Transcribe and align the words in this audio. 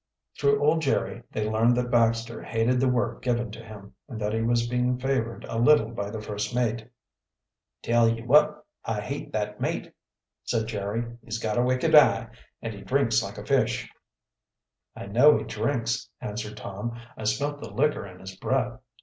Through 0.35 0.59
old 0.63 0.81
Jerry 0.81 1.21
they 1.31 1.47
learned 1.47 1.77
that 1.77 1.91
Baxter 1.91 2.41
hated 2.41 2.79
the 2.79 2.87
work 2.89 3.21
given 3.21 3.51
to 3.51 3.63
him 3.63 3.93
and 4.09 4.19
that 4.19 4.33
he 4.33 4.41
was 4.41 4.65
being 4.65 4.97
favored 4.97 5.43
a 5.47 5.59
little 5.59 5.89
by 5.91 6.09
the 6.09 6.19
first 6.19 6.55
mate. 6.55 6.89
"Tell 7.83 8.09
ye 8.09 8.23
what, 8.23 8.65
I 8.83 8.99
hate 8.99 9.31
that 9.33 9.61
mate," 9.61 9.93
said 10.43 10.65
Jerry. 10.65 11.05
"He's 11.23 11.37
got 11.37 11.59
a 11.59 11.63
wicked 11.63 11.93
eye, 11.93 12.29
and 12.63 12.73
he 12.73 12.81
drinks 12.81 13.21
like 13.21 13.37
a 13.37 13.45
fish." 13.45 13.87
"I 14.95 15.05
know 15.05 15.37
he 15.37 15.43
drinks," 15.43 16.09
answered 16.19 16.57
Tom. 16.57 16.99
"I 17.15 17.25
smelt 17.25 17.59
the 17.59 17.69
liquor 17.71 18.07
in 18.07 18.21
his 18.21 18.35
breath." 18.35 18.79